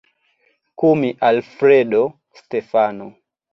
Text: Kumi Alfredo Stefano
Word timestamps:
Kumi 0.79 1.09
Alfredo 1.27 2.01
Stefano 2.39 3.05